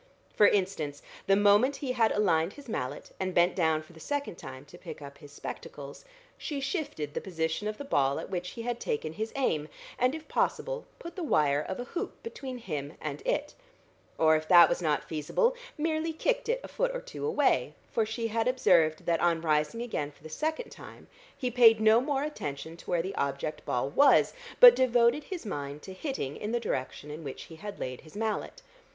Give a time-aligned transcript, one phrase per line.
[0.33, 4.35] For instance, the moment he had aligned his mallet, and bent down for the second
[4.39, 6.05] time to pick up his spectacles,
[6.39, 9.69] she shifted the position of the ball at which he had taken his aim,
[9.99, 13.53] and if possible, put the wire of a hoop between him and it,
[14.17, 18.03] or if that was not feasible, merely kicked it a foot or two away, for
[18.03, 21.07] she had observed that on rising again for the second time
[21.37, 25.83] he paid no more attention to where the object ball was but devoted his mind
[25.83, 28.63] to hitting in the direction in which he had laid his mallet.